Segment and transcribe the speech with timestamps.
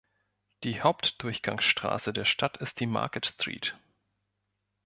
[0.63, 3.77] Die Hauptdurchgangsstraße der Stadt ist die Market Street.